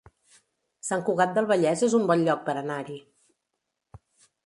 Sant 0.87 1.03
Cugat 1.09 1.35
del 1.35 1.51
Vallès 1.53 1.85
es 1.89 1.99
un 1.99 2.09
bon 2.13 2.25
lloc 2.31 2.43
per 2.51 2.59
anar-hi 2.65 3.01